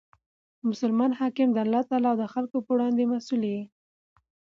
[0.69, 3.61] مسلمان حاکم د الله تعالی او خلکو په وړاندي مسئول يي.